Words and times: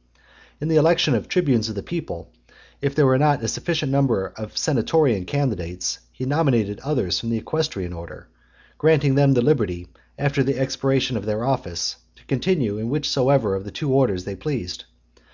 XL. 0.00 0.22
In 0.62 0.68
the 0.68 0.76
election 0.76 1.14
of 1.14 1.28
tribunes 1.28 1.68
of 1.68 1.74
the 1.74 1.82
people, 1.82 2.32
if 2.80 2.94
there 2.94 3.06
was 3.06 3.20
not 3.20 3.44
a 3.44 3.48
sufficient 3.48 3.92
number 3.92 4.28
of 4.28 4.54
senatorian 4.56 5.26
candidates, 5.26 5.98
he 6.10 6.24
nominated 6.24 6.80
others 6.80 7.20
from 7.20 7.28
the 7.28 7.36
equestrian 7.36 7.92
order; 7.92 8.28
granting 8.78 9.14
them 9.14 9.34
the 9.34 9.42
liberty, 9.42 9.88
after 10.18 10.42
the 10.42 10.58
expiration 10.58 11.18
of 11.18 11.26
their 11.26 11.44
office, 11.44 11.96
to 12.16 12.24
continue 12.24 12.78
in 12.78 12.88
whichsoever 12.88 13.54
of 13.54 13.64
the 13.66 13.70
two 13.70 13.92
orders 13.92 14.24
they 14.24 14.34
pleased. 14.34 14.84